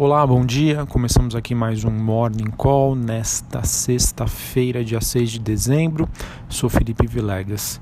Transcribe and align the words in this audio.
Olá, 0.00 0.24
bom 0.24 0.46
dia. 0.46 0.86
Começamos 0.86 1.34
aqui 1.34 1.56
mais 1.56 1.84
um 1.84 1.90
Morning 1.90 2.52
Call 2.56 2.94
nesta 2.94 3.64
sexta-feira, 3.64 4.84
dia 4.84 5.00
6 5.00 5.28
de 5.28 5.38
dezembro. 5.40 6.08
Sou 6.48 6.70
Felipe 6.70 7.04
Vilegas. 7.04 7.80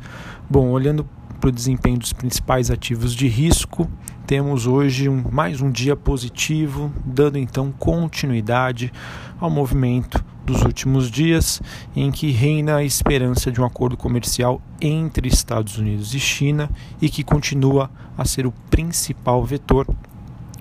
Bom, 0.48 0.70
olhando 0.70 1.06
para 1.38 1.48
o 1.50 1.52
desempenho 1.52 1.98
dos 1.98 2.14
principais 2.14 2.70
ativos 2.70 3.14
de 3.14 3.28
risco, 3.28 3.86
temos 4.26 4.66
hoje 4.66 5.10
um, 5.10 5.22
mais 5.30 5.60
um 5.60 5.70
dia 5.70 5.94
positivo, 5.94 6.90
dando 7.04 7.36
então 7.36 7.70
continuidade 7.70 8.90
ao 9.38 9.50
movimento 9.50 10.24
dos 10.46 10.62
últimos 10.62 11.10
dias, 11.10 11.60
em 11.94 12.10
que 12.10 12.30
reina 12.30 12.76
a 12.76 12.84
esperança 12.84 13.52
de 13.52 13.60
um 13.60 13.64
acordo 13.66 13.94
comercial 13.94 14.62
entre 14.80 15.28
Estados 15.28 15.76
Unidos 15.76 16.14
e 16.14 16.18
China 16.18 16.70
e 16.98 17.10
que 17.10 17.22
continua 17.22 17.90
a 18.16 18.24
ser 18.24 18.46
o 18.46 18.52
principal 18.70 19.44
vetor 19.44 19.86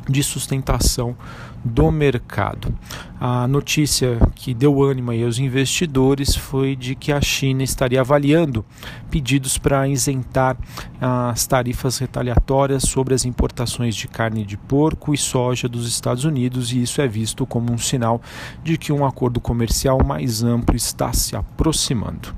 de 0.08 0.24
sustentação 0.24 1.16
do 1.64 1.92
mercado. 1.92 2.74
A 3.20 3.48
notícia 3.48 4.20
que 4.36 4.54
deu 4.54 4.84
ânimo 4.84 5.12
aos 5.12 5.40
investidores 5.40 6.36
foi 6.36 6.76
de 6.76 6.94
que 6.94 7.12
a 7.12 7.20
China 7.20 7.64
estaria 7.64 8.02
avaliando 8.02 8.64
pedidos 9.10 9.58
para 9.58 9.88
isentar 9.88 10.58
as 11.02 11.48
tarifas 11.48 11.98
retaliatórias 11.98 12.84
sobre 12.84 13.16
as 13.16 13.26
importações 13.26 13.96
de 13.96 14.08
carne 14.08 14.46
de 14.46 14.58
porco 14.58 15.14
e 15.14 15.18
soja 15.18 15.68
dos 15.68 15.88
Estados 15.88 16.24
Unidos, 16.24 16.72
e 16.72 16.84
isso 16.84 17.02
é 17.02 17.08
visto 17.08 17.46
como 17.46 17.72
um 17.72 17.78
sinal 17.78 18.22
de 18.64 18.78
que 18.78 18.94
um 18.94 19.06
acordo 19.06 19.42
comercial 19.42 20.00
mais 20.06 20.44
amplo 20.44 20.76
está 20.76 21.12
se 21.14 21.36
aproximando. 21.36 22.34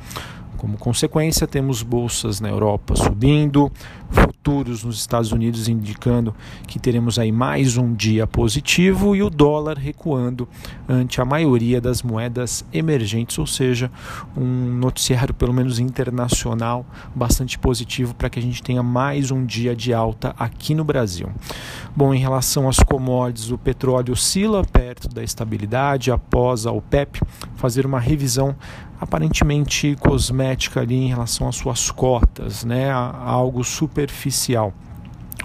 Como 0.58 0.78
consequência, 0.78 1.46
temos 1.46 1.84
bolsas 1.84 2.42
na 2.42 2.50
Europa 2.50 2.96
subindo, 2.96 3.72
futuros 4.10 4.84
nos 4.84 4.98
Estados 4.98 5.32
Unidos 5.32 5.68
indicando 5.68 6.34
que 6.68 6.80
teremos 6.80 7.20
aí 7.20 7.32
mais 7.32 7.78
um 7.78 7.94
dia 7.94 8.26
positivo 8.26 9.16
e 9.16 9.22
o 9.22 9.30
dólar 9.30 9.78
recuando 9.78 10.48
ante 10.88 11.20
a 11.20 11.26
maioria 11.26 11.81
das 11.81 12.02
moedas 12.02 12.66
emergentes, 12.72 13.38
ou 13.38 13.46
seja, 13.46 13.92
um 14.36 14.46
noticiário 14.46 15.34
pelo 15.34 15.54
menos 15.54 15.80
internacional 15.80 16.86
bastante 17.14 17.59
positivo 17.59 18.16
para 18.16 18.30
que 18.30 18.40
a 18.40 18.42
gente 18.42 18.64
tenha 18.64 18.81
mais 18.81 19.31
um 19.31 19.46
dia 19.46 19.76
de 19.76 19.94
alta 19.94 20.34
aqui 20.40 20.74
no 20.74 20.84
Brasil. 20.84 21.30
Bom, 21.96 22.14
em 22.14 22.20
relação 22.20 22.70
às 22.70 22.78
commodities, 22.80 23.52
o 23.52 23.58
petróleo 23.58 24.14
oscila 24.14 24.64
perto 24.64 25.09
da 25.09 25.24
estabilidade 25.24 26.12
após 26.12 26.66
a 26.66 26.72
OPEP 26.72 27.22
fazer 27.56 27.86
uma 27.86 28.00
revisão 28.00 28.56
aparentemente 29.00 29.96
cosmética 30.00 30.81
ali 30.81 30.96
em 30.96 31.08
relação 31.08 31.48
às 31.48 31.56
suas 31.56 31.92
cotas, 31.92 32.66
né? 32.66 32.92
algo 32.92 33.64
superficial 33.98 34.72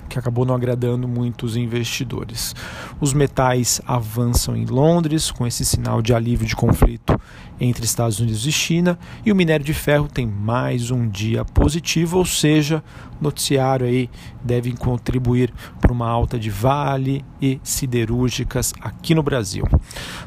que 0.09 0.19
acabou 0.19 0.45
não 0.45 0.55
agradando 0.55 1.09
muitos 1.09 1.57
investidores. 1.57 2.55
Os 3.01 3.15
metais 3.15 3.81
avançam 3.87 4.55
em 4.55 4.67
Londres 4.67 5.31
com 5.31 5.47
esse 5.47 5.65
sinal 5.65 6.03
de 6.03 6.13
alívio 6.13 6.47
de 6.47 6.55
conflito 6.55 7.19
entre 7.59 7.87
Estados 7.87 8.21
Unidos 8.21 8.47
e 8.47 8.53
China 8.53 8.99
e 9.25 9.33
o 9.33 9.35
minério 9.35 9.65
de 9.65 9.73
ferro 9.73 10.07
tem 10.07 10.27
mais 10.27 10.91
um 10.91 11.09
dia 11.09 11.47
positivo, 11.47 12.19
ou 12.19 12.27
seja, 12.27 12.85
noticiário 13.19 13.87
aí 13.87 14.11
deve 14.45 14.73
contribuir 14.73 15.51
para 15.81 15.91
uma 15.91 16.09
alta 16.09 16.39
de 16.39 16.51
Vale 16.51 17.25
e 17.41 17.59
siderúrgicas 17.63 18.75
aqui 18.83 19.15
no 19.15 19.23
Brasil. 19.23 19.67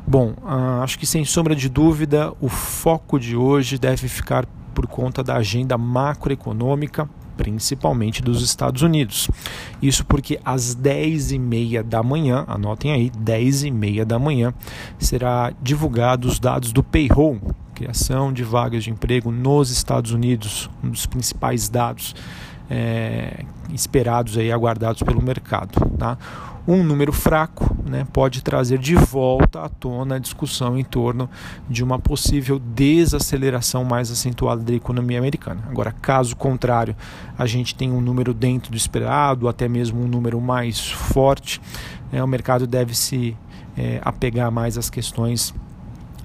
Bom, 0.08 0.34
uh, 0.42 0.82
acho 0.82 0.98
que 0.98 1.06
sem 1.06 1.24
sombra 1.24 1.56
de 1.56 1.70
dúvida 1.70 2.34
o 2.42 2.50
foco 2.50 3.20
de 3.20 3.36
hoje 3.36 3.78
deve 3.78 4.08
ficar 4.08 4.48
por 4.74 4.88
conta 4.88 5.24
da 5.24 5.36
agenda 5.36 5.78
macroeconômica 5.78 7.08
principalmente 7.36 8.22
dos 8.22 8.42
Estados 8.42 8.82
Unidos. 8.82 9.30
Isso 9.82 10.06
porque 10.06 10.40
às 10.44 10.76
10 10.76 11.32
e 11.32 11.40
meia 11.40 11.84
da 11.84 12.02
manhã, 12.02 12.46
anotem 12.48 12.92
aí, 12.92 13.10
10 13.10 13.64
e 13.66 13.72
meia 13.72 14.06
da 14.06 14.18
manhã, 14.20 14.54
será 14.98 15.54
divulgados 15.62 16.34
os 16.34 16.40
dados 16.40 16.72
do 16.72 16.84
payroll, 16.84 17.40
criação 17.74 18.32
de 18.32 18.44
vagas 18.44 18.84
de 18.84 18.92
emprego 18.92 19.32
nos 19.32 19.70
Estados 19.70 20.12
Unidos, 20.12 20.70
um 20.84 20.90
dos 20.90 21.06
principais 21.06 21.70
dados 21.70 22.16
é, 22.70 23.44
esperados 23.74 24.38
aí, 24.38 24.52
aguardados 24.52 25.04
pelo 25.04 25.22
mercado. 25.22 25.80
Tá? 25.98 26.18
Um 26.68 26.84
número 26.84 27.14
fraco 27.14 27.78
né, 27.86 28.08
pode 28.12 28.42
trazer 28.42 28.80
de 28.80 28.96
volta 28.96 29.62
à 29.62 29.70
tona 29.70 30.16
a 30.16 30.20
discussão 30.20 30.78
em 30.78 30.84
torno 30.84 31.30
de 31.70 31.84
uma 31.84 32.00
possível 32.00 32.58
desaceleração 32.58 33.84
mais 33.84 34.10
acentuada 34.10 34.64
da 34.64 34.74
economia 34.74 35.20
americana. 35.20 35.62
Agora, 35.70 35.92
caso 35.92 36.36
contrário, 36.36 36.96
a 37.38 37.46
gente 37.46 37.76
tem 37.76 37.92
um 37.92 38.02
número 38.02 38.34
dentro 38.34 38.72
do 38.72 38.78
esperado, 38.78 39.48
até 39.48 39.68
mesmo 39.68 40.02
um 40.02 40.08
número 40.08 40.42
mais 40.42 40.90
forte, 40.90 41.62
né, 42.12 42.24
o 42.24 42.28
mercado 42.28 42.66
deve 42.66 42.96
se 42.96 43.38
é, 43.78 44.02
apegar 44.04 44.52
mais 44.52 44.76
às 44.76 44.90
questões 44.90 45.54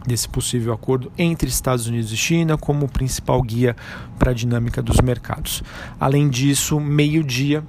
desse 0.07 0.29
possível 0.29 0.73
acordo 0.73 1.13
entre 1.19 1.49
Estados 1.49 1.87
Unidos 1.87 2.13
e 2.13 2.17
China 2.17 2.57
como 2.57 2.89
principal 2.89 3.41
guia 3.43 3.77
para 4.19 4.31
a 4.31 4.35
dinâmica 4.35 4.83
dos 4.83 5.01
mercados. 5.01 5.63
Além 5.99 6.29
disso, 6.29 6.81
meio-dia 6.81 7.63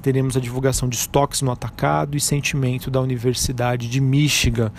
teremos 0.00 0.36
a 0.36 0.40
divulgação 0.40 0.88
de 0.88 0.96
estoques 0.96 1.42
no 1.42 1.50
atacado 1.50 2.16
e 2.16 2.20
sentimento 2.20 2.90
da 2.90 3.00
Universidade 3.00 3.88
de 3.88 4.00
Michigan, 4.00 4.70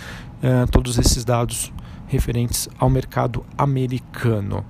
eh, 0.41 0.66
todos 0.72 0.97
esses 0.97 1.25
dados 1.25 1.74
referentes 2.08 2.69
ao 2.78 2.90
mercado 2.90 3.46
americano. 3.58 4.66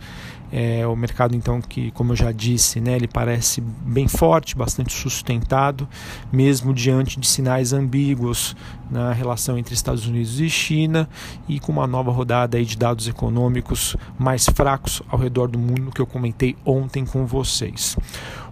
É, 0.55 0.85
o 0.85 0.95
mercado, 0.95 1.35
então, 1.35 1.59
que, 1.59 1.89
como 1.93 2.11
eu 2.11 2.15
já 2.15 2.31
disse, 2.31 2.79
né, 2.79 2.95
ele 2.95 3.07
parece 3.07 3.59
bem 3.59 4.07
forte, 4.07 4.55
bastante 4.55 4.93
sustentado, 4.93 5.89
mesmo 6.31 6.75
diante 6.75 7.19
de 7.19 7.25
sinais 7.25 7.73
ambíguos 7.73 8.55
na 8.91 9.11
relação 9.11 9.57
entre 9.57 9.73
Estados 9.73 10.05
Unidos 10.05 10.39
e 10.39 10.47
China 10.51 11.09
e 11.49 11.59
com 11.59 11.71
uma 11.71 11.87
nova 11.87 12.11
rodada 12.11 12.55
aí 12.55 12.65
de 12.65 12.77
dados 12.77 13.07
econômicos 13.07 13.97
mais 14.19 14.45
fracos 14.45 15.01
ao 15.09 15.17
redor 15.17 15.47
do 15.47 15.57
mundo 15.57 15.91
que 15.91 15.99
eu 15.99 16.05
comentei 16.05 16.55
ontem 16.63 17.03
com 17.03 17.25
vocês. 17.25 17.97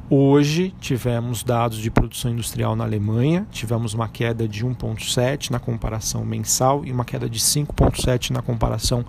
Hoje 0.09 0.73
tivemos 0.81 1.41
dados 1.41 1.78
de 1.78 1.89
produção 1.89 2.31
industrial 2.31 2.75
na 2.75 2.83
Alemanha, 2.83 3.47
tivemos 3.50 3.94
uma 3.94 4.09
queda 4.09 4.45
de 4.45 4.66
1,7 4.66 5.51
na 5.51 5.59
comparação 5.59 6.25
mensal 6.25 6.83
e 6.83 6.91
uma 6.91 7.06
queda 7.06 7.29
de 7.29 7.39
5,7 7.39 8.31
na 8.31 8.41
comparação 8.41 9.06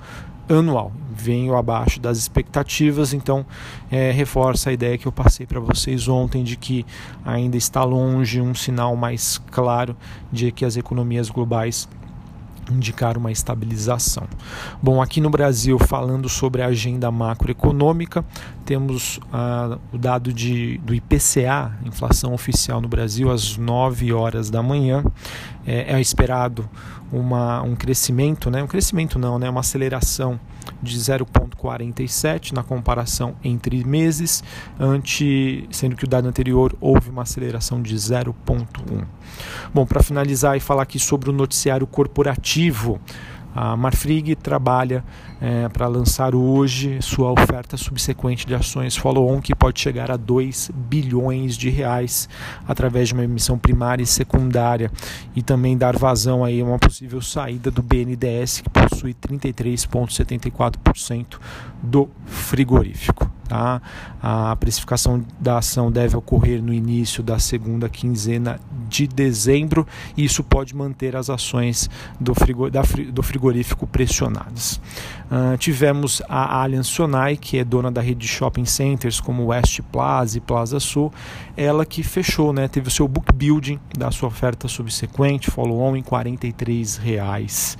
anual. 0.48 0.92
Venho 1.14 1.56
abaixo 1.56 2.00
das 2.00 2.18
expectativas, 2.18 3.12
então 3.12 3.44
é, 3.90 4.10
reforça 4.10 4.70
a 4.70 4.72
ideia 4.72 4.98
que 4.98 5.06
eu 5.06 5.12
passei 5.12 5.46
para 5.46 5.60
vocês 5.60 6.08
ontem 6.08 6.42
de 6.42 6.56
que 6.56 6.84
ainda 7.24 7.56
está 7.56 7.84
longe 7.84 8.40
um 8.40 8.54
sinal 8.54 8.96
mais 8.96 9.40
claro 9.50 9.96
de 10.30 10.50
que 10.50 10.64
as 10.64 10.76
economias 10.76 11.30
globais 11.30 11.88
indicar 12.72 13.16
uma 13.16 13.30
estabilização. 13.30 14.26
Bom, 14.82 15.00
aqui 15.00 15.20
no 15.20 15.30
Brasil, 15.30 15.78
falando 15.78 16.28
sobre 16.28 16.62
a 16.62 16.66
agenda 16.66 17.10
macroeconômica, 17.10 18.24
temos 18.64 19.20
ah, 19.32 19.78
o 19.92 19.98
dado 19.98 20.32
de, 20.32 20.78
do 20.78 20.94
IPCA, 20.94 21.72
inflação 21.84 22.32
oficial 22.32 22.80
no 22.80 22.88
Brasil, 22.88 23.30
às 23.30 23.56
9 23.56 24.12
horas 24.12 24.50
da 24.50 24.62
manhã. 24.62 25.04
É, 25.66 25.94
é 25.94 26.00
esperado 26.00 26.68
uma, 27.12 27.62
um 27.62 27.76
crescimento, 27.76 28.50
né? 28.50 28.62
um 28.62 28.66
crescimento 28.66 29.18
não, 29.18 29.38
né? 29.38 29.48
uma 29.48 29.60
aceleração 29.60 30.40
de 30.82 30.98
0,47 30.98 32.52
na 32.52 32.62
comparação 32.62 33.34
entre 33.44 33.84
meses, 33.84 34.42
ante, 34.78 35.68
sendo 35.70 35.94
que 35.94 36.04
o 36.04 36.08
dado 36.08 36.28
anterior 36.28 36.74
houve 36.80 37.10
uma 37.10 37.22
aceleração 37.22 37.80
de 37.80 37.94
0,1. 37.94 39.04
Bom, 39.72 39.86
para 39.86 40.02
finalizar 40.02 40.56
e 40.56 40.60
falar 40.60 40.82
aqui 40.82 40.98
sobre 40.98 41.30
o 41.30 41.32
noticiário 41.32 41.86
corporativo, 41.86 43.00
a 43.54 43.76
Marfrig 43.76 44.34
trabalha 44.36 45.04
é, 45.40 45.68
para 45.68 45.86
lançar 45.86 46.34
hoje 46.34 46.98
sua 47.00 47.30
oferta 47.32 47.76
subsequente 47.76 48.46
de 48.46 48.54
ações 48.54 48.96
follow-on 48.96 49.40
que 49.40 49.54
pode 49.54 49.80
chegar 49.80 50.10
a 50.10 50.16
2 50.16 50.72
bilhões 50.74 51.56
de 51.56 51.70
reais 51.70 52.28
através 52.68 53.08
de 53.08 53.14
uma 53.14 53.24
emissão 53.24 53.58
primária 53.58 54.02
e 54.02 54.06
secundária 54.06 54.90
e 55.34 55.42
também 55.42 55.76
dar 55.76 55.96
vazão 55.96 56.44
aí 56.44 56.60
a 56.60 56.64
uma 56.64 56.78
possível 56.78 57.22
saída 57.22 57.70
do 57.70 57.82
BNDES 57.82 58.60
que 58.60 58.70
possui 58.70 59.14
33,74% 59.14 61.38
do 61.82 62.08
frigorífico. 62.26 63.31
Tá? 63.52 63.82
A 64.22 64.56
precificação 64.56 65.22
da 65.38 65.58
ação 65.58 65.92
deve 65.92 66.16
ocorrer 66.16 66.62
no 66.62 66.72
início 66.72 67.22
da 67.22 67.38
segunda 67.38 67.86
quinzena 67.86 68.58
de 68.88 69.06
dezembro 69.06 69.86
e 70.16 70.24
isso 70.24 70.42
pode 70.42 70.74
manter 70.74 71.14
as 71.14 71.28
ações 71.28 71.90
do, 72.18 72.34
frigo, 72.34 72.70
da, 72.70 72.80
do 73.12 73.22
frigorífico 73.22 73.86
pressionadas. 73.86 74.80
Uh, 75.30 75.54
tivemos 75.58 76.22
a 76.30 76.62
Allianz 76.62 76.86
Sonai, 76.86 77.36
que 77.36 77.58
é 77.58 77.64
dona 77.64 77.92
da 77.92 78.00
rede 78.00 78.20
de 78.20 78.28
shopping 78.28 78.64
centers 78.64 79.20
como 79.20 79.48
West 79.48 79.82
Plaza 79.92 80.38
e 80.38 80.40
Plaza 80.40 80.80
Sul, 80.80 81.12
ela 81.54 81.84
que 81.84 82.02
fechou, 82.02 82.54
né, 82.54 82.68
teve 82.68 82.88
o 82.88 82.90
seu 82.90 83.06
book 83.06 83.30
building 83.34 83.78
da 83.98 84.10
sua 84.10 84.28
oferta 84.30 84.66
subsequente, 84.66 85.50
follow-on, 85.50 85.94
em 85.94 86.02
43 86.02 86.96
reais. 86.96 87.76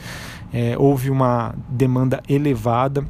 É, 0.53 0.77
houve 0.77 1.09
uma 1.09 1.55
demanda 1.71 2.23
elevada 2.29 3.07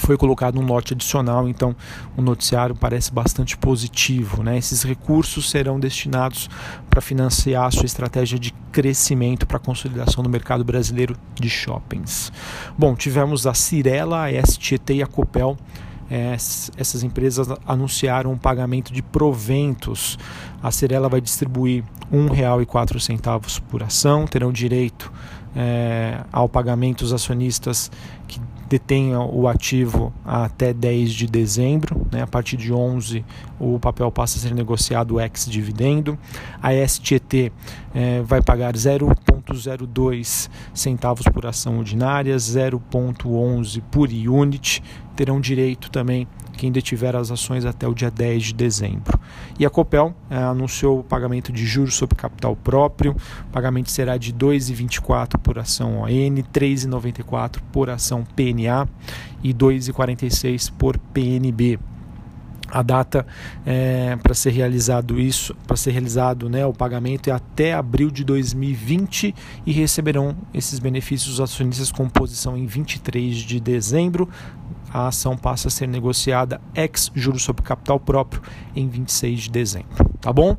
foi 0.00 0.16
colocado 0.16 0.58
um 0.58 0.64
lote 0.64 0.94
adicional, 0.94 1.48
então 1.48 1.74
o 2.16 2.22
noticiário 2.22 2.74
parece 2.74 3.12
bastante 3.12 3.56
positivo. 3.56 4.42
Né? 4.42 4.58
Esses 4.58 4.82
recursos 4.82 5.50
serão 5.50 5.78
destinados 5.78 6.48
para 6.88 7.00
financiar 7.00 7.66
a 7.66 7.70
sua 7.70 7.86
estratégia 7.86 8.38
de 8.38 8.52
crescimento 8.72 9.46
para 9.46 9.56
a 9.56 9.60
consolidação 9.60 10.22
do 10.22 10.30
mercado 10.30 10.64
brasileiro 10.64 11.16
de 11.34 11.48
shoppings. 11.48 12.32
Bom, 12.76 12.94
tivemos 12.94 13.46
a 13.46 13.54
Cirela, 13.54 14.26
a 14.26 14.46
STT 14.46 14.94
e 14.94 15.02
a 15.02 15.06
Copel. 15.06 15.56
essas 16.76 17.04
empresas 17.04 17.46
anunciaram 17.64 18.32
um 18.32 18.38
pagamento 18.38 18.92
de 18.92 19.00
proventos. 19.00 20.18
A 20.60 20.70
Cirela 20.72 21.08
vai 21.08 21.20
distribuir 21.20 21.84
R$ 22.10 22.18
1,04 22.18 23.60
por 23.68 23.82
ação, 23.82 24.26
terão 24.26 24.50
direito 24.50 25.12
é, 25.54 26.20
ao 26.32 26.48
pagamento 26.48 27.02
os 27.02 27.12
acionistas 27.12 27.90
que 28.28 28.40
detenham 28.70 29.28
o 29.34 29.48
ativo 29.48 30.12
até 30.24 30.72
10 30.72 31.12
de 31.12 31.26
dezembro. 31.26 32.06
Né? 32.12 32.22
A 32.22 32.26
partir 32.26 32.56
de 32.56 32.72
11, 32.72 33.24
o 33.58 33.80
papel 33.80 34.10
passa 34.12 34.38
a 34.38 34.40
ser 34.40 34.54
negociado 34.54 35.20
ex-dividendo. 35.20 36.16
A 36.62 36.70
STT 36.86 37.52
é, 37.92 38.22
vai 38.22 38.40
pagar 38.40 38.74
0,02 38.74 40.48
centavos 40.72 41.26
por 41.26 41.46
ação 41.46 41.78
ordinária, 41.78 42.36
0,11 42.36 43.82
por 43.90 44.08
unit. 44.08 44.80
Terão 45.20 45.38
direito 45.38 45.90
também 45.90 46.26
quem 46.54 46.72
detiver 46.72 47.14
as 47.14 47.30
ações 47.30 47.66
até 47.66 47.86
o 47.86 47.92
dia 47.92 48.10
10 48.10 48.42
de 48.42 48.54
dezembro. 48.54 49.20
E 49.58 49.66
a 49.66 49.68
Copel 49.68 50.14
é, 50.30 50.36
anunciou 50.38 51.00
o 51.00 51.04
pagamento 51.04 51.52
de 51.52 51.66
juros 51.66 51.94
sobre 51.94 52.16
capital 52.16 52.56
próprio. 52.56 53.14
O 53.46 53.52
pagamento 53.52 53.90
será 53.90 54.16
de 54.16 54.32
2,24 54.32 55.36
por 55.36 55.58
ação 55.58 55.98
ON, 55.98 56.06
3,94 56.06 57.60
por 57.70 57.90
ação 57.90 58.24
PNA 58.34 58.88
e 59.42 59.52
2,46 59.52 60.72
por 60.72 60.96
PNB 60.96 61.78
a 62.72 62.82
data 62.82 63.26
é, 63.66 64.16
para 64.22 64.32
ser 64.32 64.50
realizado 64.50 65.18
isso, 65.18 65.54
para 65.66 65.76
ser 65.76 65.90
realizado 65.90 66.48
né, 66.48 66.64
o 66.64 66.72
pagamento 66.72 67.28
é 67.28 67.32
até 67.32 67.74
abril 67.74 68.10
de 68.10 68.22
2020 68.22 69.34
e 69.66 69.72
receberão 69.72 70.36
esses 70.54 70.78
benefícios 70.78 71.34
os 71.34 71.40
acionistas 71.40 71.90
com 71.90 72.08
posição 72.08 72.56
em 72.56 72.66
23 72.66 73.36
de 73.36 73.58
dezembro 73.58 74.28
a 74.92 75.08
ação 75.08 75.36
passa 75.36 75.68
a 75.68 75.70
ser 75.70 75.86
negociada 75.86 76.60
ex 76.74 77.10
juros 77.14 77.42
sobre 77.42 77.62
capital 77.62 77.98
próprio 78.00 78.42
em 78.74 78.88
26 78.88 79.40
de 79.42 79.50
dezembro. 79.50 80.10
Tá 80.20 80.32
bom? 80.32 80.56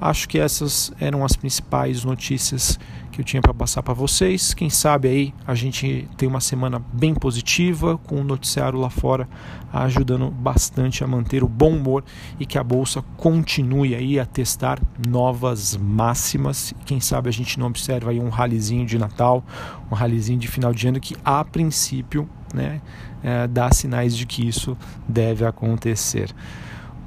Acho 0.00 0.28
que 0.28 0.38
essas 0.38 0.92
eram 0.98 1.24
as 1.24 1.36
principais 1.36 2.04
notícias 2.04 2.78
que 3.10 3.20
eu 3.20 3.24
tinha 3.24 3.42
para 3.42 3.52
passar 3.52 3.82
para 3.82 3.92
vocês. 3.92 4.54
Quem 4.54 4.70
sabe 4.70 5.08
aí 5.08 5.34
a 5.46 5.54
gente 5.54 6.08
tem 6.16 6.28
uma 6.28 6.40
semana 6.40 6.82
bem 6.92 7.14
positiva 7.14 7.98
com 7.98 8.20
o 8.20 8.24
noticiário 8.24 8.78
lá 8.78 8.88
fora 8.88 9.28
ajudando 9.72 10.30
bastante 10.30 11.04
a 11.04 11.06
manter 11.06 11.42
o 11.42 11.48
bom 11.48 11.70
humor 11.76 12.04
e 12.38 12.44
que 12.44 12.58
a 12.58 12.64
bolsa 12.64 13.02
continue 13.16 13.94
aí 13.94 14.18
a 14.18 14.26
testar 14.26 14.80
novas 15.08 15.76
máximas. 15.76 16.74
Quem 16.84 17.00
sabe 17.00 17.28
a 17.28 17.32
gente 17.32 17.58
não 17.58 17.66
observa 17.66 18.10
aí 18.10 18.20
um 18.20 18.28
ralizinho 18.28 18.86
de 18.86 18.98
Natal, 18.98 19.44
um 19.90 19.94
ralizinho 19.94 20.38
de 20.38 20.48
final 20.48 20.72
de 20.72 20.88
ano 20.88 21.00
que 21.00 21.16
a 21.24 21.44
princípio, 21.44 22.28
né, 22.52 22.80
é, 23.22 23.46
dá 23.46 23.70
sinais 23.72 24.16
de 24.16 24.26
que 24.26 24.46
isso 24.46 24.76
deve 25.08 25.44
acontecer. 25.44 26.34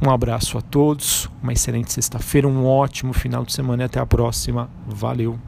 Um 0.05 0.09
abraço 0.09 0.57
a 0.57 0.61
todos, 0.61 1.29
uma 1.41 1.53
excelente 1.53 1.91
sexta-feira, 1.91 2.47
um 2.47 2.65
ótimo 2.65 3.13
final 3.13 3.45
de 3.45 3.53
semana 3.53 3.83
e 3.83 3.85
até 3.85 3.99
a 3.99 4.05
próxima. 4.05 4.69
Valeu! 4.85 5.39